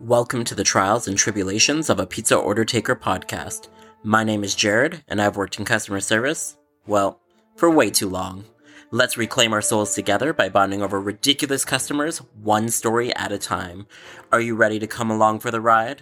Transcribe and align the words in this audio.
Welcome 0.00 0.44
to 0.44 0.54
the 0.54 0.64
Trials 0.64 1.08
and 1.08 1.18
Tribulations 1.18 1.90
of 1.90 2.00
a 2.00 2.06
Pizza 2.06 2.34
Order 2.34 2.64
Taker 2.64 2.96
podcast. 2.96 3.68
My 4.02 4.24
name 4.24 4.42
is 4.42 4.54
Jared, 4.54 5.04
and 5.08 5.20
I've 5.20 5.36
worked 5.36 5.58
in 5.58 5.66
customer 5.66 6.00
service, 6.00 6.56
well, 6.86 7.20
for 7.56 7.68
way 7.70 7.90
too 7.90 8.08
long. 8.08 8.46
Let's 8.90 9.18
reclaim 9.18 9.52
our 9.52 9.60
souls 9.60 9.94
together 9.94 10.32
by 10.32 10.48
bonding 10.48 10.80
over 10.80 10.98
ridiculous 10.98 11.66
customers, 11.66 12.16
one 12.42 12.70
story 12.70 13.14
at 13.14 13.30
a 13.30 13.36
time. 13.36 13.86
Are 14.32 14.40
you 14.40 14.54
ready 14.54 14.78
to 14.78 14.86
come 14.86 15.10
along 15.10 15.40
for 15.40 15.50
the 15.50 15.60
ride? 15.60 16.00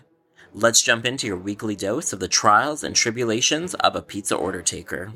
Let's 0.54 0.80
jump 0.80 1.04
into 1.04 1.26
your 1.26 1.36
weekly 1.36 1.74
dose 1.74 2.12
of 2.12 2.20
the 2.20 2.28
trials 2.28 2.84
and 2.84 2.94
tribulations 2.94 3.74
of 3.74 3.96
a 3.96 4.02
pizza 4.02 4.36
order 4.36 4.62
taker. 4.62 5.12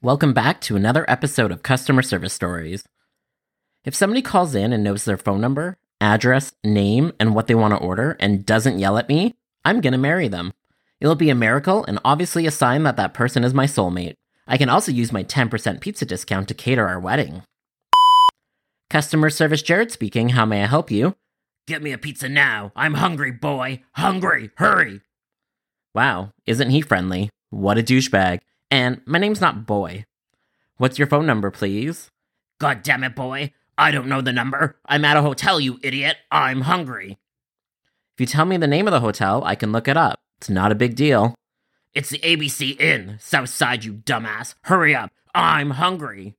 Welcome 0.00 0.32
back 0.32 0.60
to 0.60 0.76
another 0.76 1.04
episode 1.10 1.50
of 1.50 1.64
Customer 1.64 2.02
Service 2.02 2.32
Stories. 2.32 2.84
If 3.84 3.96
somebody 3.96 4.22
calls 4.22 4.54
in 4.54 4.72
and 4.72 4.84
knows 4.84 5.04
their 5.04 5.16
phone 5.16 5.40
number, 5.40 5.76
address, 6.00 6.52
name, 6.62 7.12
and 7.18 7.34
what 7.34 7.48
they 7.48 7.56
want 7.56 7.74
to 7.74 7.80
order 7.80 8.16
and 8.20 8.46
doesn't 8.46 8.78
yell 8.78 8.96
at 8.96 9.08
me, 9.08 9.34
I'm 9.64 9.80
going 9.80 9.94
to 9.94 9.98
marry 9.98 10.28
them. 10.28 10.52
It'll 11.00 11.16
be 11.16 11.30
a 11.30 11.34
miracle 11.34 11.84
and 11.86 11.98
obviously 12.04 12.46
a 12.46 12.52
sign 12.52 12.84
that 12.84 12.94
that 12.94 13.12
person 13.12 13.42
is 13.42 13.52
my 13.52 13.66
soulmate. 13.66 14.14
I 14.46 14.56
can 14.56 14.68
also 14.68 14.92
use 14.92 15.10
my 15.10 15.24
10% 15.24 15.80
pizza 15.80 16.04
discount 16.04 16.46
to 16.46 16.54
cater 16.54 16.86
our 16.86 17.00
wedding. 17.00 17.42
Customer 18.90 19.30
Service 19.30 19.62
Jared 19.62 19.90
speaking. 19.90 20.28
How 20.28 20.46
may 20.46 20.62
I 20.62 20.66
help 20.66 20.92
you? 20.92 21.16
Get 21.66 21.82
me 21.82 21.90
a 21.90 21.98
pizza 21.98 22.28
now. 22.28 22.70
I'm 22.76 22.94
hungry, 22.94 23.32
boy. 23.32 23.82
Hungry. 23.94 24.50
Hurry. 24.58 25.00
Wow, 25.92 26.30
isn't 26.46 26.70
he 26.70 26.82
friendly? 26.82 27.30
What 27.50 27.78
a 27.78 27.82
douchebag. 27.82 28.42
And 28.70 29.00
my 29.06 29.18
name's 29.18 29.40
not 29.40 29.66
Boy. 29.66 30.04
What's 30.76 30.98
your 30.98 31.08
phone 31.08 31.26
number, 31.26 31.50
please? 31.50 32.10
God 32.60 32.82
damn 32.82 33.02
it, 33.04 33.16
boy. 33.16 33.52
I 33.76 33.90
don't 33.90 34.08
know 34.08 34.20
the 34.20 34.32
number. 34.32 34.78
I'm 34.86 35.04
at 35.04 35.16
a 35.16 35.22
hotel, 35.22 35.60
you 35.60 35.78
idiot. 35.82 36.16
I'm 36.30 36.62
hungry. 36.62 37.18
If 38.14 38.20
you 38.20 38.26
tell 38.26 38.44
me 38.44 38.56
the 38.56 38.66
name 38.66 38.86
of 38.86 38.92
the 38.92 39.00
hotel, 39.00 39.42
I 39.44 39.54
can 39.54 39.72
look 39.72 39.88
it 39.88 39.96
up. 39.96 40.20
It's 40.38 40.50
not 40.50 40.72
a 40.72 40.76
big 40.76 40.94
deal. 40.94 41.34
It's 41.94 42.10
the 42.10 42.18
ABC 42.18 42.80
Inn, 42.80 43.16
Southside, 43.20 43.84
you 43.84 43.94
dumbass. 43.94 44.54
Hurry 44.62 44.94
up. 44.94 45.10
I'm 45.34 45.70
hungry. 45.70 46.36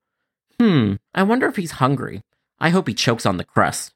Hmm, 0.60 0.96
I 1.14 1.24
wonder 1.24 1.48
if 1.48 1.56
he's 1.56 1.72
hungry. 1.72 2.22
I 2.60 2.70
hope 2.70 2.88
he 2.88 2.94
chokes 2.94 3.26
on 3.26 3.38
the 3.38 3.46
crust. 3.46 3.94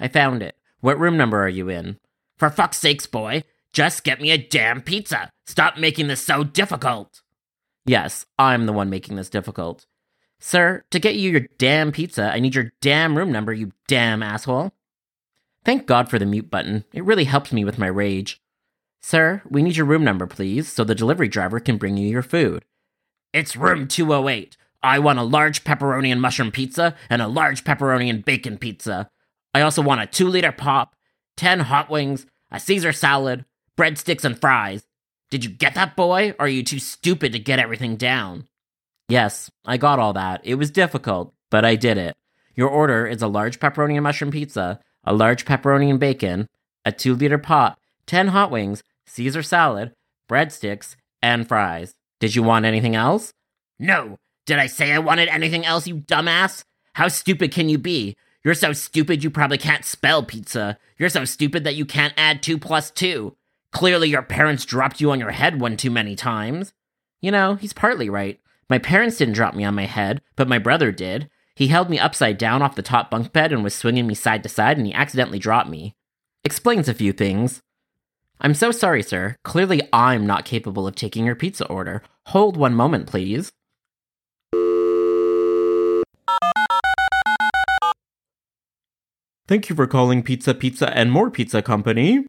I 0.00 0.08
found 0.08 0.42
it. 0.42 0.56
What 0.80 0.98
room 0.98 1.16
number 1.16 1.42
are 1.42 1.48
you 1.48 1.68
in? 1.68 1.98
For 2.38 2.50
fuck's 2.50 2.78
sakes, 2.78 3.06
boy. 3.06 3.44
Just 3.72 4.04
get 4.04 4.20
me 4.20 4.30
a 4.30 4.38
damn 4.38 4.80
pizza. 4.80 5.30
Stop 5.46 5.78
making 5.78 6.08
this 6.08 6.22
so 6.22 6.44
difficult. 6.44 7.22
Yes, 7.86 8.26
I'm 8.38 8.66
the 8.66 8.72
one 8.72 8.90
making 8.90 9.16
this 9.16 9.28
difficult. 9.28 9.86
Sir, 10.40 10.84
to 10.90 10.98
get 10.98 11.16
you 11.16 11.30
your 11.30 11.46
damn 11.58 11.92
pizza, 11.92 12.32
I 12.32 12.40
need 12.40 12.54
your 12.54 12.72
damn 12.80 13.16
room 13.16 13.30
number, 13.30 13.52
you 13.52 13.72
damn 13.88 14.22
asshole. 14.22 14.72
Thank 15.64 15.86
God 15.86 16.08
for 16.08 16.18
the 16.18 16.26
mute 16.26 16.50
button. 16.50 16.84
It 16.92 17.04
really 17.04 17.24
helps 17.24 17.52
me 17.52 17.64
with 17.64 17.78
my 17.78 17.86
rage. 17.86 18.40
Sir, 19.02 19.42
we 19.48 19.62
need 19.62 19.76
your 19.76 19.86
room 19.86 20.04
number, 20.04 20.26
please, 20.26 20.70
so 20.70 20.84
the 20.84 20.94
delivery 20.94 21.28
driver 21.28 21.60
can 21.60 21.76
bring 21.76 21.96
you 21.96 22.08
your 22.08 22.22
food. 22.22 22.64
It's 23.32 23.56
room 23.56 23.88
208. 23.88 24.56
I 24.82 24.98
want 24.98 25.18
a 25.18 25.22
large 25.22 25.64
pepperoni 25.64 26.12
and 26.12 26.20
mushroom 26.20 26.50
pizza 26.50 26.94
and 27.08 27.20
a 27.20 27.28
large 27.28 27.64
pepperoni 27.64 28.08
and 28.08 28.24
bacon 28.24 28.58
pizza. 28.58 29.10
I 29.54 29.62
also 29.62 29.82
want 29.82 30.02
a 30.02 30.06
2 30.06 30.28
liter 30.28 30.52
pop, 30.52 30.94
10 31.36 31.60
hot 31.60 31.90
wings, 31.90 32.26
a 32.50 32.60
Caesar 32.60 32.92
salad, 32.92 33.44
breadsticks, 33.76 34.24
and 34.24 34.38
fries. 34.38 34.86
Did 35.30 35.44
you 35.44 35.50
get 35.50 35.74
that, 35.74 35.96
boy? 35.96 36.30
Or 36.38 36.46
are 36.46 36.48
you 36.48 36.62
too 36.62 36.78
stupid 36.78 37.32
to 37.32 37.38
get 37.38 37.58
everything 37.58 37.96
down? 37.96 38.46
Yes, 39.08 39.50
I 39.64 39.76
got 39.76 39.98
all 39.98 40.12
that. 40.14 40.40
It 40.44 40.54
was 40.54 40.70
difficult, 40.70 41.34
but 41.50 41.64
I 41.64 41.76
did 41.76 41.98
it. 41.98 42.14
Your 42.54 42.68
order 42.68 43.06
is 43.06 43.22
a 43.22 43.28
large 43.28 43.58
pepperoni 43.58 43.94
and 43.94 44.02
mushroom 44.02 44.30
pizza, 44.30 44.80
a 45.04 45.12
large 45.12 45.44
pepperoni 45.44 45.90
and 45.90 46.00
bacon, 46.00 46.48
a 46.84 46.92
2 46.92 47.14
liter 47.14 47.38
pop, 47.38 47.78
10 48.06 48.28
hot 48.28 48.50
wings, 48.50 48.82
Caesar 49.06 49.42
salad, 49.42 49.92
breadsticks, 50.30 50.96
and 51.20 51.46
fries. 51.46 51.94
Did 52.20 52.34
you 52.34 52.42
want 52.42 52.64
anything 52.64 52.94
else? 52.94 53.32
No. 53.78 54.18
Did 54.46 54.58
I 54.58 54.66
say 54.66 54.92
I 54.92 54.98
wanted 54.98 55.28
anything 55.28 55.64
else, 55.64 55.86
you 55.86 55.96
dumbass? 55.96 56.64
How 56.94 57.08
stupid 57.08 57.50
can 57.50 57.68
you 57.68 57.78
be? 57.78 58.16
You're 58.44 58.54
so 58.54 58.72
stupid 58.72 59.24
you 59.24 59.30
probably 59.30 59.58
can't 59.58 59.84
spell 59.84 60.22
pizza. 60.22 60.78
You're 60.98 61.08
so 61.08 61.24
stupid 61.24 61.64
that 61.64 61.76
you 61.76 61.86
can't 61.86 62.14
add 62.16 62.42
2 62.42 62.58
plus 62.58 62.90
2. 62.90 63.34
Clearly, 63.74 64.08
your 64.08 64.22
parents 64.22 64.64
dropped 64.64 65.00
you 65.00 65.10
on 65.10 65.18
your 65.18 65.32
head 65.32 65.60
one 65.60 65.76
too 65.76 65.90
many 65.90 66.14
times. 66.14 66.72
You 67.20 67.32
know, 67.32 67.56
he's 67.56 67.72
partly 67.72 68.08
right. 68.08 68.38
My 68.70 68.78
parents 68.78 69.16
didn't 69.16 69.34
drop 69.34 69.54
me 69.54 69.64
on 69.64 69.74
my 69.74 69.86
head, 69.86 70.22
but 70.36 70.46
my 70.46 70.58
brother 70.58 70.92
did. 70.92 71.28
He 71.56 71.66
held 71.66 71.90
me 71.90 71.98
upside 71.98 72.38
down 72.38 72.62
off 72.62 72.76
the 72.76 72.82
top 72.82 73.10
bunk 73.10 73.32
bed 73.32 73.52
and 73.52 73.64
was 73.64 73.74
swinging 73.74 74.06
me 74.06 74.14
side 74.14 74.44
to 74.44 74.48
side, 74.48 74.78
and 74.78 74.86
he 74.86 74.94
accidentally 74.94 75.40
dropped 75.40 75.68
me. 75.68 75.96
Explains 76.44 76.88
a 76.88 76.94
few 76.94 77.12
things. 77.12 77.62
I'm 78.40 78.54
so 78.54 78.70
sorry, 78.70 79.02
sir. 79.02 79.34
Clearly, 79.42 79.82
I'm 79.92 80.24
not 80.24 80.44
capable 80.44 80.86
of 80.86 80.94
taking 80.94 81.26
your 81.26 81.34
pizza 81.34 81.66
order. 81.66 82.00
Hold 82.26 82.56
one 82.56 82.74
moment, 82.74 83.08
please. 83.08 83.50
Thank 89.48 89.68
you 89.68 89.74
for 89.74 89.88
calling 89.88 90.22
Pizza 90.22 90.54
Pizza 90.54 90.96
and 90.96 91.10
More 91.10 91.28
Pizza 91.28 91.60
Company. 91.60 92.24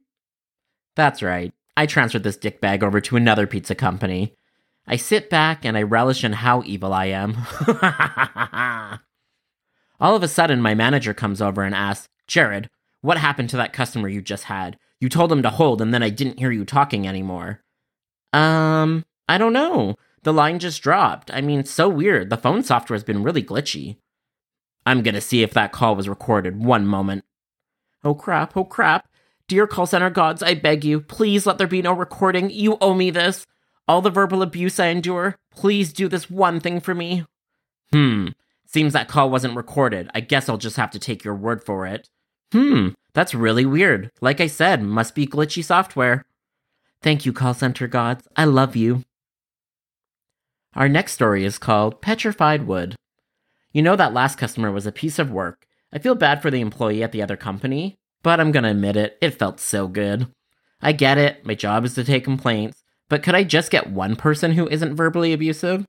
That's 0.96 1.22
right. 1.22 1.54
I 1.78 1.86
transferred 1.86 2.24
this 2.24 2.38
dickbag 2.38 2.84
over 2.84 3.02
to 3.02 3.18
another 3.18 3.48
pizza 3.48 3.76
company. 3.76 4.34
I 4.88 4.96
sit 4.96 5.30
back 5.30 5.66
and 5.66 5.78
I 5.78 5.82
relish 5.82 6.24
in 6.24 6.34
how 6.34 6.64
evil 6.64 6.94
I 6.94 7.06
am. 7.06 7.38
All 10.00 10.16
of 10.16 10.24
a 10.24 10.28
sudden, 10.28 10.62
my 10.62 10.74
manager 10.74 11.14
comes 11.14 11.42
over 11.42 11.64
and 11.64 11.74
asks, 11.74 12.08
Jared, 12.28 12.70
what 13.02 13.18
happened 13.18 13.50
to 13.50 13.58
that 13.58 13.74
customer 13.74 14.08
you 14.08 14.22
just 14.22 14.46
had? 14.46 14.78
You 15.00 15.10
told 15.10 15.32
him 15.32 15.44
to 15.44 15.50
hold 15.50 15.82
and 15.82 15.94
then 15.94 16.04
I 16.04 16.10
didn't 16.10 16.40
hear 16.40 16.52
you 16.52 16.66
talking 16.66 17.08
anymore. 17.08 17.62
Um, 18.32 19.06
I 19.28 19.38
don't 19.38 19.54
know. 19.54 19.96
The 20.24 20.34
line 20.34 20.60
just 20.60 20.82
dropped. 20.82 21.32
I 21.32 21.42
mean, 21.42 21.66
so 21.66 21.88
weird. 21.88 22.30
The 22.30 22.38
phone 22.38 22.64
software 22.64 22.96
has 22.96 23.04
been 23.04 23.24
really 23.24 23.44
glitchy. 23.44 23.98
I'm 24.86 25.02
gonna 25.02 25.22
see 25.22 25.44
if 25.44 25.54
that 25.54 25.72
call 25.72 25.96
was 25.96 26.10
recorded. 26.10 26.64
One 26.64 26.86
moment. 26.86 27.26
Oh 28.04 28.14
crap, 28.14 28.56
oh 28.56 28.66
crap. 28.66 29.08
Dear 29.48 29.68
call 29.68 29.86
center 29.86 30.10
gods, 30.10 30.42
I 30.42 30.56
beg 30.56 30.84
you, 30.84 31.00
please 31.00 31.46
let 31.46 31.60
there 31.60 31.68
be 31.68 31.84
no 31.84 31.94
recording. 31.94 32.50
You 32.50 32.78
owe 32.82 32.96
me 32.96 33.12
this. 33.12 33.46
All 33.88 34.02
the 34.02 34.10
verbal 34.10 34.42
abuse 34.42 34.80
I 34.80 34.88
endure, 34.88 35.36
please 35.52 35.94
do 35.94 36.08
this 36.08 36.32
one 36.32 36.60
thing 36.60 36.80
for 36.80 36.96
me. 36.96 37.26
Hmm, 37.92 38.30
seems 38.66 38.94
that 38.94 39.08
call 39.08 39.30
wasn't 39.30 39.56
recorded. 39.56 40.10
I 40.16 40.22
guess 40.22 40.50
I'll 40.50 40.58
just 40.58 40.78
have 40.78 40.90
to 40.92 41.00
take 41.00 41.24
your 41.24 41.36
word 41.36 41.64
for 41.64 41.86
it. 41.86 42.10
Hmm, 42.52 42.90
that's 43.14 43.36
really 43.36 43.68
weird. 43.68 44.10
Like 44.20 44.42
I 44.42 44.48
said, 44.48 44.82
must 44.82 45.14
be 45.14 45.28
glitchy 45.28 45.64
software. 45.64 46.26
Thank 47.04 47.24
you, 47.28 47.32
call 47.32 47.54
center 47.54 47.86
gods. 47.86 48.28
I 48.36 48.46
love 48.46 48.76
you. 48.76 49.04
Our 50.74 50.90
next 50.90 51.14
story 51.14 51.46
is 51.46 51.60
called 51.60 52.02
Petrified 52.02 52.66
Wood. 52.66 52.96
You 53.72 53.84
know 53.84 53.96
that 53.96 54.14
last 54.14 54.40
customer 54.40 54.72
was 54.72 54.88
a 54.88 54.92
piece 54.92 55.20
of 55.20 55.30
work. 55.30 55.68
I 55.94 56.00
feel 56.00 56.16
bad 56.16 56.42
for 56.42 56.50
the 56.50 56.62
employee 56.62 57.04
at 57.04 57.12
the 57.12 57.22
other 57.22 57.38
company, 57.38 58.00
but 58.25 58.40
I'm 58.40 58.52
gonna 58.52 58.72
admit 58.72 58.97
it, 58.97 59.19
it 59.22 59.38
felt 59.38 59.59
so 59.59 59.88
good. 59.88 60.28
I 60.81 60.94
get 60.94 61.19
it, 61.19 61.46
my 61.46 61.53
job 61.53 61.86
is 61.86 61.94
to 61.94 62.03
take 62.03 62.24
complaints, 62.24 62.81
but 63.08 63.22
could 63.22 63.36
I 63.36 63.44
just 63.44 63.69
get 63.69 63.91
one 63.91 64.16
person 64.16 64.53
who 64.53 64.68
isn't 64.68 64.96
verbally 64.96 65.31
abusive? 65.31 65.86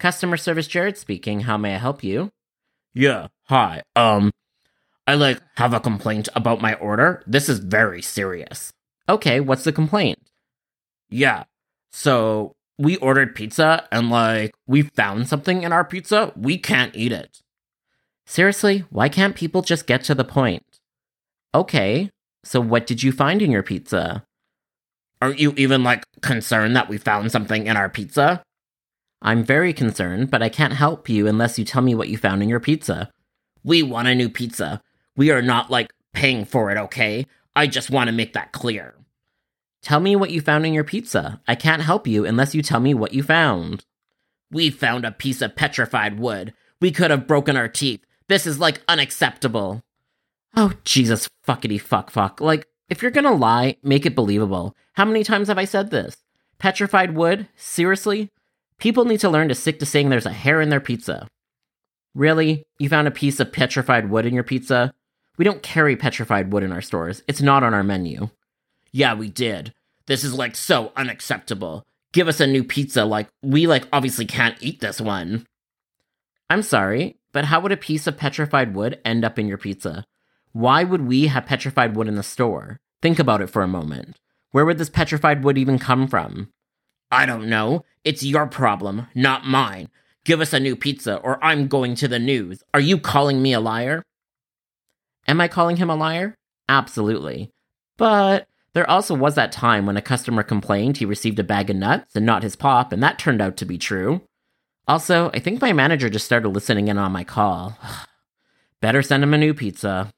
Customer 0.00 0.36
service 0.36 0.66
Jared 0.66 0.98
speaking, 0.98 1.42
how 1.42 1.56
may 1.58 1.76
I 1.76 1.78
help 1.78 2.02
you? 2.02 2.32
Yeah, 2.92 3.28
hi. 3.44 3.82
Um, 3.94 4.32
I 5.06 5.14
like 5.14 5.40
have 5.58 5.74
a 5.74 5.78
complaint 5.78 6.28
about 6.34 6.60
my 6.60 6.74
order. 6.74 7.22
This 7.24 7.48
is 7.48 7.60
very 7.60 8.02
serious. 8.02 8.72
Okay, 9.08 9.38
what's 9.38 9.62
the 9.62 9.72
complaint? 9.72 10.18
Yeah, 11.08 11.44
so 11.92 12.56
we 12.76 12.96
ordered 12.96 13.36
pizza 13.36 13.86
and 13.92 14.10
like 14.10 14.54
we 14.66 14.82
found 14.82 15.28
something 15.28 15.62
in 15.62 15.72
our 15.72 15.84
pizza. 15.84 16.32
We 16.34 16.58
can't 16.58 16.96
eat 16.96 17.12
it. 17.12 17.42
Seriously, 18.28 18.84
why 18.90 19.08
can't 19.08 19.34
people 19.34 19.62
just 19.62 19.86
get 19.86 20.04
to 20.04 20.14
the 20.14 20.22
point? 20.22 20.62
Okay, 21.54 22.10
so 22.44 22.60
what 22.60 22.86
did 22.86 23.02
you 23.02 23.10
find 23.10 23.40
in 23.40 23.50
your 23.50 23.62
pizza? 23.62 24.22
Aren't 25.22 25.38
you 25.38 25.54
even 25.56 25.82
like 25.82 26.04
concerned 26.20 26.76
that 26.76 26.90
we 26.90 26.98
found 26.98 27.32
something 27.32 27.66
in 27.66 27.78
our 27.78 27.88
pizza? 27.88 28.42
I'm 29.22 29.42
very 29.42 29.72
concerned, 29.72 30.30
but 30.30 30.42
I 30.42 30.50
can't 30.50 30.74
help 30.74 31.08
you 31.08 31.26
unless 31.26 31.58
you 31.58 31.64
tell 31.64 31.80
me 31.80 31.94
what 31.94 32.10
you 32.10 32.18
found 32.18 32.42
in 32.42 32.50
your 32.50 32.60
pizza. 32.60 33.10
We 33.64 33.82
want 33.82 34.08
a 34.08 34.14
new 34.14 34.28
pizza. 34.28 34.82
We 35.16 35.30
are 35.30 35.40
not 35.40 35.70
like 35.70 35.90
paying 36.12 36.44
for 36.44 36.70
it, 36.70 36.76
okay? 36.76 37.26
I 37.56 37.66
just 37.66 37.88
want 37.88 38.08
to 38.08 38.12
make 38.12 38.34
that 38.34 38.52
clear. 38.52 38.94
Tell 39.80 40.00
me 40.00 40.16
what 40.16 40.32
you 40.32 40.42
found 40.42 40.66
in 40.66 40.74
your 40.74 40.84
pizza. 40.84 41.40
I 41.48 41.54
can't 41.54 41.80
help 41.80 42.06
you 42.06 42.26
unless 42.26 42.54
you 42.54 42.60
tell 42.60 42.80
me 42.80 42.92
what 42.92 43.14
you 43.14 43.22
found. 43.22 43.86
We 44.50 44.68
found 44.68 45.06
a 45.06 45.12
piece 45.12 45.40
of 45.40 45.56
petrified 45.56 46.20
wood. 46.20 46.52
We 46.78 46.90
could 46.90 47.10
have 47.10 47.26
broken 47.26 47.56
our 47.56 47.68
teeth. 47.68 48.04
This 48.28 48.46
is 48.46 48.58
like 48.58 48.82
unacceptable. 48.88 49.82
Oh, 50.56 50.72
Jesus 50.84 51.28
fuckity 51.46 51.80
fuck 51.80 52.10
fuck. 52.10 52.40
Like, 52.40 52.66
if 52.88 53.02
you're 53.02 53.10
gonna 53.10 53.32
lie, 53.34 53.76
make 53.82 54.06
it 54.06 54.14
believable. 54.14 54.76
How 54.94 55.04
many 55.04 55.24
times 55.24 55.48
have 55.48 55.58
I 55.58 55.64
said 55.64 55.90
this? 55.90 56.16
Petrified 56.58 57.14
wood? 57.14 57.48
Seriously? 57.56 58.30
People 58.78 59.04
need 59.04 59.20
to 59.20 59.28
learn 59.28 59.48
to 59.48 59.54
stick 59.54 59.78
to 59.78 59.86
saying 59.86 60.08
there's 60.08 60.26
a 60.26 60.32
hair 60.32 60.60
in 60.60 60.68
their 60.68 60.80
pizza. 60.80 61.26
Really? 62.14 62.64
You 62.78 62.88
found 62.88 63.08
a 63.08 63.12
piece 63.12 63.40
of 63.40 63.52
petrified 63.52 64.10
wood 64.10 64.26
in 64.26 64.34
your 64.34 64.44
pizza? 64.44 64.92
We 65.36 65.44
don't 65.44 65.62
carry 65.62 65.96
petrified 65.96 66.52
wood 66.52 66.62
in 66.62 66.72
our 66.72 66.80
stores. 66.80 67.22
It's 67.28 67.42
not 67.42 67.62
on 67.62 67.74
our 67.74 67.84
menu. 67.84 68.30
Yeah, 68.92 69.14
we 69.14 69.28
did. 69.28 69.72
This 70.06 70.24
is 70.24 70.34
like 70.34 70.56
so 70.56 70.92
unacceptable. 70.96 71.86
Give 72.12 72.26
us 72.26 72.40
a 72.40 72.46
new 72.46 72.64
pizza 72.64 73.04
like 73.04 73.28
we 73.42 73.66
like 73.66 73.86
obviously 73.92 74.24
can't 74.24 74.56
eat 74.60 74.80
this 74.80 75.00
one. 75.00 75.46
I'm 76.50 76.62
sorry, 76.62 77.17
but 77.32 77.46
how 77.46 77.60
would 77.60 77.72
a 77.72 77.76
piece 77.76 78.06
of 78.06 78.16
petrified 78.16 78.74
wood 78.74 79.00
end 79.04 79.24
up 79.24 79.38
in 79.38 79.48
your 79.48 79.58
pizza? 79.58 80.04
Why 80.52 80.84
would 80.84 81.06
we 81.06 81.26
have 81.26 81.46
petrified 81.46 81.94
wood 81.94 82.08
in 82.08 82.14
the 82.14 82.22
store? 82.22 82.80
Think 83.02 83.18
about 83.18 83.40
it 83.40 83.50
for 83.50 83.62
a 83.62 83.68
moment. 83.68 84.18
Where 84.50 84.64
would 84.64 84.78
this 84.78 84.90
petrified 84.90 85.44
wood 85.44 85.58
even 85.58 85.78
come 85.78 86.08
from? 86.08 86.50
I 87.10 87.26
don't 87.26 87.48
know. 87.48 87.84
It's 88.04 88.22
your 88.22 88.46
problem, 88.46 89.06
not 89.14 89.46
mine. 89.46 89.88
Give 90.24 90.40
us 90.40 90.52
a 90.52 90.60
new 90.60 90.76
pizza 90.76 91.16
or 91.16 91.42
I'm 91.42 91.68
going 91.68 91.94
to 91.96 92.08
the 92.08 92.18
news. 92.18 92.62
Are 92.74 92.80
you 92.80 92.98
calling 92.98 93.40
me 93.40 93.52
a 93.52 93.60
liar? 93.60 94.02
Am 95.26 95.40
I 95.40 95.48
calling 95.48 95.76
him 95.76 95.90
a 95.90 95.96
liar? 95.96 96.34
Absolutely. 96.68 97.50
But 97.96 98.46
there 98.74 98.88
also 98.88 99.14
was 99.14 99.34
that 99.34 99.52
time 99.52 99.86
when 99.86 99.96
a 99.96 100.02
customer 100.02 100.42
complained 100.42 100.98
he 100.98 101.04
received 101.04 101.38
a 101.38 101.44
bag 101.44 101.70
of 101.70 101.76
nuts 101.76 102.14
and 102.14 102.24
not 102.24 102.42
his 102.42 102.56
pop, 102.56 102.92
and 102.92 103.02
that 103.02 103.18
turned 103.18 103.40
out 103.40 103.56
to 103.58 103.64
be 103.64 103.78
true. 103.78 104.22
Also, 104.88 105.30
I 105.34 105.38
think 105.38 105.60
my 105.60 105.74
manager 105.74 106.08
just 106.08 106.24
started 106.24 106.48
listening 106.48 106.88
in 106.88 106.96
on 106.96 107.12
my 107.12 107.22
call. 107.22 107.78
Better 108.80 109.02
send 109.02 109.22
him 109.22 109.34
a 109.34 109.38
new 109.38 109.52
pizza. 109.52 110.10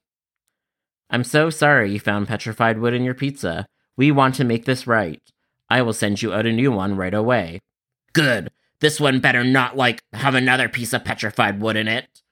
I'm 1.11 1.25
so 1.25 1.51
sorry 1.51 1.91
you 1.91 1.99
found 1.99 2.29
petrified 2.29 2.79
wood 2.79 2.95
in 2.95 3.03
your 3.03 3.15
pizza. 3.15 3.67
We 3.97 4.13
want 4.13 4.37
to 4.37 4.45
make 4.45 4.65
this 4.65 4.87
right. 4.87 5.21
I 5.69 5.83
will 5.83 5.93
send 5.93 6.23
you 6.23 6.33
out 6.33 6.47
a 6.47 6.53
new 6.53 6.71
one 6.71 6.97
right 6.97 7.13
away. 7.13 7.61
Good. 8.13 8.51
This 8.79 9.01
one 9.01 9.21
better 9.21 9.43
not, 9.43 9.77
like, 9.77 10.01
have 10.13 10.35
another 10.37 10.69
piece 10.69 10.93
of 10.93 11.05
petrified 11.05 11.61
wood 11.61 11.77
in 11.77 11.89
it. 11.89 12.23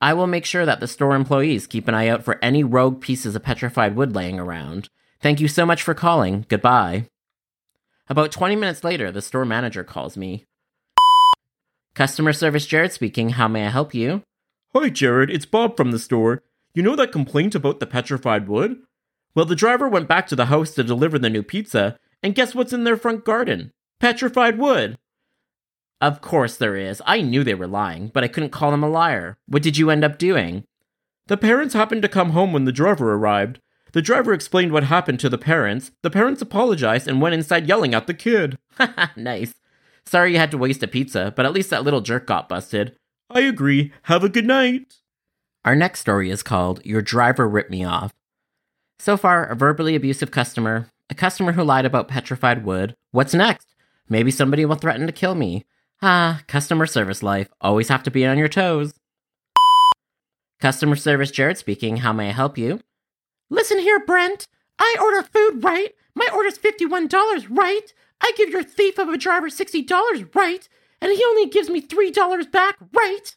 I 0.00 0.14
will 0.14 0.26
make 0.26 0.44
sure 0.44 0.64
that 0.64 0.80
the 0.80 0.88
store 0.88 1.14
employees 1.14 1.66
keep 1.66 1.88
an 1.88 1.94
eye 1.94 2.08
out 2.08 2.24
for 2.24 2.38
any 2.42 2.62
rogue 2.64 3.00
pieces 3.00 3.34
of 3.34 3.42
petrified 3.42 3.96
wood 3.96 4.14
laying 4.14 4.38
around. 4.38 4.88
Thank 5.20 5.40
you 5.40 5.48
so 5.48 5.66
much 5.66 5.82
for 5.82 5.94
calling. 5.94 6.46
Goodbye. 6.48 7.08
About 8.08 8.32
20 8.32 8.56
minutes 8.56 8.84
later, 8.84 9.12
the 9.12 9.22
store 9.22 9.44
manager 9.44 9.84
calls 9.84 10.16
me. 10.16 10.46
Customer 11.94 12.32
service 12.32 12.66
Jared 12.66 12.92
speaking. 12.92 13.30
How 13.30 13.48
may 13.48 13.66
I 13.66 13.70
help 13.70 13.92
you? 13.92 14.22
Hi, 14.74 14.88
Jared. 14.88 15.30
It's 15.30 15.44
Bob 15.44 15.76
from 15.76 15.90
the 15.90 15.98
store. 15.98 16.42
You 16.74 16.82
know 16.82 16.96
that 16.96 17.12
complaint 17.12 17.54
about 17.54 17.80
the 17.80 17.86
petrified 17.86 18.48
wood? 18.48 18.78
Well, 19.34 19.44
the 19.44 19.54
driver 19.54 19.88
went 19.88 20.08
back 20.08 20.26
to 20.28 20.36
the 20.36 20.46
house 20.46 20.70
to 20.74 20.82
deliver 20.82 21.18
the 21.18 21.28
new 21.28 21.42
pizza, 21.42 21.98
and 22.22 22.34
guess 22.34 22.54
what's 22.54 22.72
in 22.72 22.84
their 22.84 22.96
front 22.96 23.26
garden? 23.26 23.72
Petrified 24.00 24.58
wood. 24.58 24.96
Of 26.00 26.22
course 26.22 26.56
there 26.56 26.76
is. 26.76 27.02
I 27.04 27.20
knew 27.20 27.44
they 27.44 27.54
were 27.54 27.66
lying, 27.66 28.08
but 28.08 28.24
I 28.24 28.28
couldn't 28.28 28.50
call 28.50 28.70
them 28.70 28.82
a 28.82 28.88
liar. 28.88 29.36
What 29.46 29.62
did 29.62 29.76
you 29.76 29.90
end 29.90 30.02
up 30.02 30.16
doing? 30.16 30.64
The 31.26 31.36
parents 31.36 31.74
happened 31.74 32.00
to 32.02 32.08
come 32.08 32.30
home 32.30 32.54
when 32.54 32.64
the 32.64 32.72
driver 32.72 33.12
arrived. 33.12 33.60
The 33.92 34.00
driver 34.00 34.32
explained 34.32 34.72
what 34.72 34.84
happened 34.84 35.20
to 35.20 35.28
the 35.28 35.36
parents. 35.36 35.90
The 36.00 36.10
parents 36.10 36.40
apologized 36.40 37.06
and 37.06 37.20
went 37.20 37.34
inside 37.34 37.68
yelling 37.68 37.94
at 37.94 38.06
the 38.06 38.14
kid. 38.14 38.56
nice. 39.16 39.52
Sorry 40.06 40.32
you 40.32 40.38
had 40.38 40.50
to 40.50 40.58
waste 40.58 40.82
a 40.82 40.88
pizza, 40.88 41.32
but 41.36 41.46
at 41.46 41.52
least 41.52 41.70
that 41.70 41.84
little 41.84 42.00
jerk 42.00 42.26
got 42.26 42.48
busted. 42.48 42.96
I 43.30 43.40
agree. 43.40 43.92
Have 44.04 44.24
a 44.24 44.28
good 44.28 44.46
night. 44.46 44.96
Our 45.64 45.74
next 45.74 46.00
story 46.00 46.30
is 46.30 46.42
called 46.42 46.84
Your 46.84 47.02
Driver 47.02 47.48
Ripped 47.48 47.70
Me 47.70 47.84
Off. 47.84 48.12
So 48.98 49.16
far, 49.16 49.44
a 49.44 49.56
verbally 49.56 49.94
abusive 49.94 50.30
customer, 50.30 50.88
a 51.08 51.14
customer 51.14 51.52
who 51.52 51.64
lied 51.64 51.84
about 51.84 52.08
petrified 52.08 52.64
wood. 52.64 52.94
What's 53.10 53.34
next? 53.34 53.74
Maybe 54.08 54.30
somebody 54.30 54.64
will 54.64 54.76
threaten 54.76 55.06
to 55.06 55.12
kill 55.12 55.34
me. 55.34 55.64
Ah, 56.02 56.42
customer 56.48 56.86
service 56.86 57.22
life. 57.22 57.48
Always 57.60 57.88
have 57.88 58.02
to 58.02 58.10
be 58.10 58.26
on 58.26 58.38
your 58.38 58.48
toes. 58.48 58.92
Customer 60.60 60.96
service 60.96 61.30
Jared 61.30 61.58
speaking. 61.58 61.98
How 61.98 62.12
may 62.12 62.28
I 62.28 62.32
help 62.32 62.58
you? 62.58 62.80
Listen 63.50 63.78
here, 63.78 63.98
Brent. 63.98 64.46
I 64.78 64.96
order 65.00 65.22
food, 65.22 65.62
right? 65.64 65.94
My 66.14 66.28
order's 66.34 66.58
$51, 66.58 67.46
right? 67.50 67.92
I 68.22 68.32
give 68.36 68.50
your 68.50 68.62
thief 68.62 68.98
of 68.98 69.08
a 69.08 69.18
driver 69.18 69.48
$60, 69.48 70.34
right? 70.34 70.68
And 71.00 71.12
he 71.12 71.24
only 71.24 71.46
gives 71.46 71.68
me 71.68 71.82
$3 71.82 72.50
back, 72.50 72.76
right? 72.92 73.36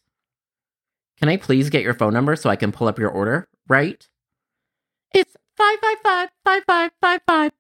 Can 1.18 1.30
I 1.30 1.38
please 1.38 1.70
get 1.70 1.84
your 1.84 1.94
phone 1.94 2.14
number 2.14 2.36
so 2.36 2.50
I 2.50 2.56
can 2.56 2.72
pull 2.72 2.88
up 2.88 3.00
your 3.00 3.10
order, 3.10 3.48
right? 3.68 4.08
It's 5.14 5.36
555 5.58 6.30
5555. 6.44 7.52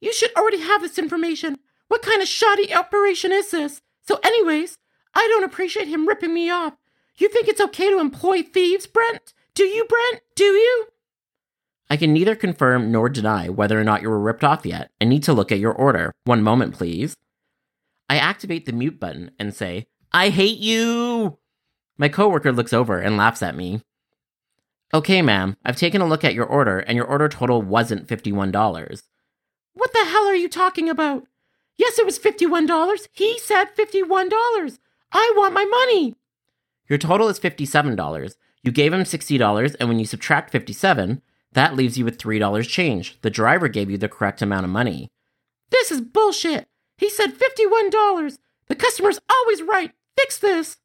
You 0.00 0.12
should 0.12 0.34
already 0.34 0.60
have 0.60 0.82
this 0.82 0.98
information. 0.98 1.58
What 1.88 2.02
kind 2.02 2.20
of 2.20 2.28
shoddy 2.28 2.74
operation 2.74 3.32
is 3.32 3.50
this? 3.50 3.80
So, 4.06 4.18
anyways, 4.24 4.78
I 5.14 5.28
don't 5.28 5.44
appreciate 5.44 5.88
him 5.88 6.08
ripping 6.08 6.34
me 6.34 6.50
off. 6.50 6.74
You 7.16 7.28
think 7.28 7.46
it's 7.46 7.60
okay 7.60 7.88
to 7.90 8.00
employ 8.00 8.42
thieves, 8.42 8.86
Brent? 8.86 9.32
Do 9.54 9.64
you, 9.64 9.84
Brent? 9.84 10.22
Do 10.34 10.44
you? 10.44 10.86
I 11.92 11.98
can 11.98 12.14
neither 12.14 12.34
confirm 12.34 12.90
nor 12.90 13.10
deny 13.10 13.50
whether 13.50 13.78
or 13.78 13.84
not 13.84 14.00
you 14.00 14.08
were 14.08 14.18
ripped 14.18 14.44
off 14.44 14.64
yet. 14.64 14.90
I 14.98 15.04
need 15.04 15.22
to 15.24 15.34
look 15.34 15.52
at 15.52 15.58
your 15.58 15.74
order. 15.74 16.14
One 16.24 16.42
moment, 16.42 16.72
please. 16.72 17.18
I 18.08 18.16
activate 18.16 18.64
the 18.64 18.72
mute 18.72 18.98
button 18.98 19.30
and 19.38 19.54
say, 19.54 19.84
I 20.10 20.30
hate 20.30 20.58
you! 20.58 21.36
My 21.98 22.08
coworker 22.08 22.50
looks 22.50 22.72
over 22.72 22.98
and 22.98 23.18
laughs 23.18 23.42
at 23.42 23.54
me. 23.54 23.82
Okay, 24.94 25.20
ma'am, 25.20 25.58
I've 25.66 25.76
taken 25.76 26.00
a 26.00 26.06
look 26.06 26.24
at 26.24 26.32
your 26.32 26.46
order, 26.46 26.78
and 26.78 26.96
your 26.96 27.04
order 27.04 27.28
total 27.28 27.60
wasn't 27.60 28.06
$51. 28.06 29.02
What 29.74 29.92
the 29.92 30.06
hell 30.06 30.24
are 30.24 30.34
you 30.34 30.48
talking 30.48 30.88
about? 30.88 31.24
Yes, 31.76 31.98
it 31.98 32.06
was 32.06 32.18
$51. 32.18 33.08
He 33.12 33.38
said 33.38 33.66
$51. 33.76 34.78
I 35.12 35.32
want 35.36 35.52
my 35.52 35.66
money. 35.66 36.14
Your 36.88 36.98
total 36.98 37.28
is 37.28 37.38
$57. 37.38 38.34
You 38.62 38.72
gave 38.72 38.94
him 38.94 39.02
$60, 39.02 39.76
and 39.78 39.90
when 39.90 39.98
you 39.98 40.06
subtract 40.06 40.52
57, 40.52 41.20
that 41.52 41.76
leaves 41.76 41.98
you 41.98 42.04
with 42.04 42.18
$3 42.18 42.68
change. 42.68 43.18
The 43.22 43.30
driver 43.30 43.68
gave 43.68 43.90
you 43.90 43.98
the 43.98 44.08
correct 44.08 44.42
amount 44.42 44.64
of 44.64 44.70
money. 44.70 45.08
This 45.70 45.90
is 45.90 46.00
bullshit. 46.00 46.66
He 46.98 47.08
said 47.08 47.34
$51. 47.34 48.38
The 48.68 48.74
customer's 48.74 49.20
always 49.28 49.62
right. 49.62 49.92
Fix 50.18 50.38
this. 50.38 50.76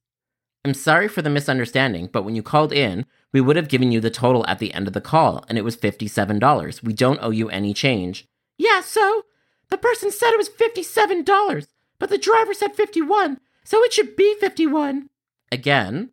I'm 0.66 0.74
sorry 0.74 1.08
for 1.08 1.22
the 1.22 1.30
misunderstanding, 1.30 2.10
but 2.12 2.24
when 2.24 2.36
you 2.36 2.44
called 2.44 2.74
in, 2.74 3.06
we 3.32 3.40
would 3.40 3.56
have 3.56 3.70
given 3.70 3.92
you 3.92 4.02
the 4.02 4.10
total 4.10 4.46
at 4.48 4.60
the 4.60 4.74
end 4.74 4.88
of 4.88 4.94
the 4.94 5.02
call, 5.02 5.46
and 5.48 5.58
it 5.58 5.64
was 5.64 5.78
$57. 5.78 6.84
We 6.84 6.94
don't 6.94 7.20
owe 7.22 7.30
you 7.30 7.50
any 7.50 7.74
change. 7.74 8.26
Yeah, 8.58 8.82
so? 8.82 9.24
The 9.70 9.78
person 9.78 10.12
said 10.12 10.32
it 10.32 10.38
was 10.38 10.50
$57, 10.50 11.68
but 12.00 12.10
the 12.10 12.18
driver 12.18 12.54
said 12.54 12.76
51, 12.76 13.40
so 13.64 13.84
it 13.84 13.94
should 13.94 14.16
be 14.16 14.36
51. 14.40 15.10
Again, 15.52 16.10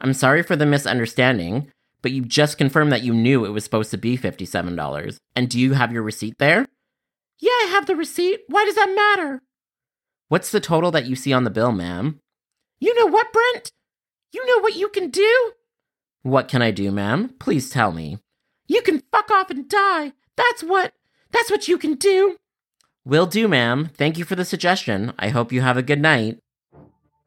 I'm 0.00 0.12
sorry 0.12 0.42
for 0.42 0.56
the 0.56 0.66
misunderstanding, 0.66 1.70
but 2.04 2.12
you 2.12 2.20
just 2.22 2.58
confirmed 2.58 2.92
that 2.92 3.02
you 3.02 3.14
knew 3.14 3.46
it 3.46 3.48
was 3.48 3.64
supposed 3.64 3.90
to 3.90 3.96
be 3.96 4.18
$57. 4.18 5.16
And 5.34 5.48
do 5.48 5.58
you 5.58 5.72
have 5.72 5.90
your 5.90 6.02
receipt 6.02 6.36
there? 6.38 6.66
Yeah, 7.40 7.48
I 7.48 7.68
have 7.70 7.86
the 7.86 7.96
receipt. 7.96 8.40
Why 8.46 8.66
does 8.66 8.74
that 8.74 8.94
matter? 8.94 9.40
What's 10.28 10.50
the 10.50 10.60
total 10.60 10.90
that 10.90 11.06
you 11.06 11.16
see 11.16 11.32
on 11.32 11.44
the 11.44 11.50
bill, 11.50 11.72
ma'am? 11.72 12.20
You 12.78 12.94
know 12.94 13.06
what, 13.06 13.32
Brent? 13.32 13.70
You 14.32 14.46
know 14.46 14.60
what 14.60 14.76
you 14.76 14.90
can 14.90 15.08
do? 15.08 15.52
What 16.20 16.46
can 16.46 16.60
I 16.60 16.72
do, 16.72 16.92
ma'am? 16.92 17.30
Please 17.38 17.70
tell 17.70 17.90
me. 17.90 18.18
You 18.66 18.82
can 18.82 19.02
fuck 19.10 19.30
off 19.30 19.48
and 19.48 19.66
die. 19.66 20.12
That's 20.36 20.62
what. 20.62 20.92
That's 21.30 21.50
what 21.50 21.68
you 21.68 21.78
can 21.78 21.94
do. 21.94 22.36
Will 23.06 23.24
do, 23.24 23.48
ma'am. 23.48 23.88
Thank 23.96 24.18
you 24.18 24.26
for 24.26 24.34
the 24.34 24.44
suggestion. 24.44 25.14
I 25.18 25.30
hope 25.30 25.52
you 25.52 25.62
have 25.62 25.78
a 25.78 25.82
good 25.82 26.02
night. 26.02 26.38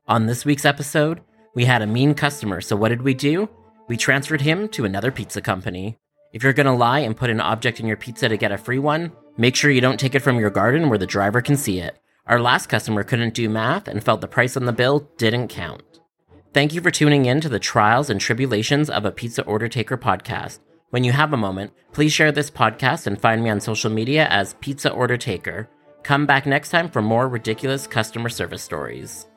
On 0.08 0.28
this 0.28 0.46
week's 0.46 0.66
episode, 0.66 1.22
we 1.56 1.66
had 1.66 1.82
a 1.82 1.88
mean 1.88 2.14
customer, 2.14 2.62
so 2.62 2.76
what 2.76 2.90
did 2.90 3.02
we 3.02 3.16
do? 3.16 3.50
We 3.88 3.98
transferred 3.98 4.42
him 4.42 4.68
to 4.70 4.86
another 4.86 5.12
pizza 5.12 5.42
company. 5.42 5.98
If 6.34 6.44
you're 6.44 6.54
gonna 6.54 6.76
lie 6.76 7.00
and 7.00 7.16
put 7.16 7.30
an 7.30 7.40
object 7.40 7.80
in 7.80 7.88
your 7.88 7.98
pizza 7.98 8.28
to 8.28 8.38
get 8.38 8.52
a 8.52 8.58
free 8.58 8.80
one, 8.80 9.12
make 9.38 9.56
sure 9.56 9.72
you 9.72 9.82
don't 9.82 10.00
take 10.00 10.14
it 10.14 10.20
from 10.22 10.40
your 10.40 10.50
garden 10.50 10.90
where 10.90 10.98
the 10.98 11.06
driver 11.06 11.42
can 11.42 11.56
see 11.56 11.80
it. 11.80 11.98
Our 12.26 12.42
last 12.42 12.68
customer 12.68 13.04
couldn't 13.04 13.34
do 13.34 13.48
math 13.50 13.88
and 13.88 14.04
felt 14.04 14.22
the 14.22 14.28
price 14.28 14.58
on 14.58 14.66
the 14.66 14.74
bill 14.74 15.10
didn't 15.18 15.48
count. 15.48 15.82
Thank 16.54 16.74
you 16.74 16.82
for 16.82 16.92
tuning 16.92 17.26
in 17.26 17.40
to 17.42 17.50
the 17.50 17.60
trials 17.60 18.10
and 18.10 18.20
tribulations 18.20 18.90
of 18.90 19.06
a 19.06 19.12
pizza 19.12 19.44
order 19.44 19.70
taker 19.70 19.98
podcast. 19.98 20.60
When 20.90 21.04
you 21.04 21.12
have 21.12 21.34
a 21.34 21.38
moment, 21.38 21.74
please 21.92 22.14
share 22.14 22.32
this 22.32 22.50
podcast 22.50 23.08
and 23.08 23.20
find 23.20 23.44
me 23.44 23.50
on 23.50 23.60
social 23.60 23.92
media 23.92 24.26
as 24.28 24.56
Pizza 24.62 24.90
Order 24.90 25.18
Taker. 25.18 25.70
Come 26.04 26.26
back 26.26 26.46
next 26.46 26.70
time 26.70 26.90
for 26.90 27.02
more 27.02 27.28
ridiculous 27.28 27.88
customer 27.88 28.30
service 28.30 28.64
stories. 28.64 29.28